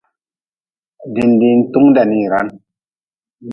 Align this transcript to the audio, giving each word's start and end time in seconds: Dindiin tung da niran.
Dindiin 1.13 1.59
tung 1.71 1.87
da 1.95 2.03
niran. 2.09 2.47